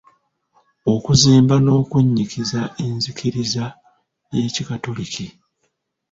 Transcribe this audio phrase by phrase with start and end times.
[0.93, 3.65] Okuzimba n'okunnyikiza enzikiriza
[4.33, 5.25] y'Ekikatoliki.